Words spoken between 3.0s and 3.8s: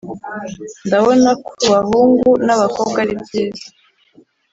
ari byiza.